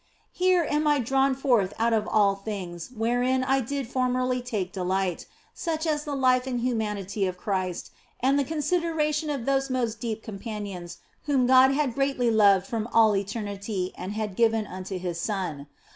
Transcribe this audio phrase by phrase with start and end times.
[0.31, 5.27] Here am I drawn forth put of all things wherein I did formerly take delight,
[5.53, 10.23] such as the life and humanity of Christ and the consideration of those most deep
[10.23, 15.19] com panions whom God had greatly loved from all eternity and had given unto His
[15.19, 15.67] Son.